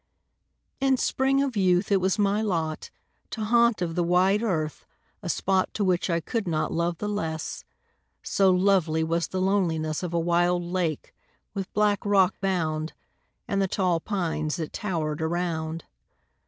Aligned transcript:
In 0.79 0.97
spring 0.97 1.43
of 1.43 1.55
youth 1.55 1.91
it 1.91 2.01
was 2.01 2.17
my 2.17 2.41
lot 2.41 2.89
To 3.29 3.43
haunt 3.45 3.83
of 3.83 3.93
the 3.93 4.03
wide 4.03 4.41
world 4.41 4.71
a 5.21 5.29
spot 5.29 5.75
The 5.75 5.83
which 5.83 6.09
I 6.09 6.19
could 6.19 6.47
not 6.47 6.71
love 6.73 6.97
the 6.97 7.07
less 7.07 7.63
So 8.23 8.49
lovely 8.49 9.03
was 9.03 9.27
the 9.27 9.39
loneliness 9.39 10.01
Of 10.01 10.11
a 10.11 10.19
wild 10.19 10.63
lake, 10.63 11.13
with 11.53 11.71
black 11.73 12.03
rock 12.03 12.33
bound, 12.41 12.93
And 13.47 13.61
the 13.61 13.67
tall 13.67 13.99
pines 13.99 14.55
that 14.55 14.73
towered 14.73 15.21
around. 15.21 15.83